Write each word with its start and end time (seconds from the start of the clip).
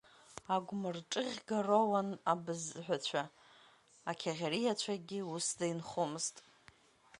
Агәмырҿыӷьга 0.55 1.59
роуан 1.67 2.09
абызҳәацәа, 2.31 3.23
ақьаӷьариацәагьы 4.09 5.19
усда 5.35 5.65
инхомызт. 5.73 6.35